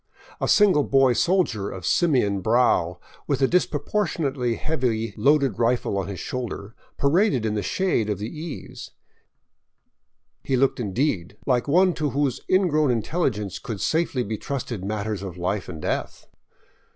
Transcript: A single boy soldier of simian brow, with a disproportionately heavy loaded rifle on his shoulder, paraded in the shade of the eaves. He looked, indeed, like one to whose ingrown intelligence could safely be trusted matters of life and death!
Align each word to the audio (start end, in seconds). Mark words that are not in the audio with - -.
A 0.39 0.47
single 0.47 0.83
boy 0.83 1.13
soldier 1.13 1.69
of 1.69 1.85
simian 1.85 2.41
brow, 2.41 2.99
with 3.27 3.39
a 3.43 3.47
disproportionately 3.47 4.55
heavy 4.55 5.13
loaded 5.15 5.59
rifle 5.59 5.95
on 5.95 6.07
his 6.07 6.19
shoulder, 6.19 6.73
paraded 6.97 7.45
in 7.45 7.53
the 7.53 7.61
shade 7.61 8.09
of 8.09 8.17
the 8.17 8.25
eaves. 8.27 8.89
He 10.43 10.57
looked, 10.57 10.79
indeed, 10.79 11.37
like 11.45 11.67
one 11.67 11.93
to 11.93 12.09
whose 12.09 12.41
ingrown 12.49 12.89
intelligence 12.89 13.59
could 13.59 13.79
safely 13.79 14.23
be 14.23 14.39
trusted 14.39 14.83
matters 14.83 15.21
of 15.21 15.37
life 15.37 15.69
and 15.69 15.79
death! 15.79 16.25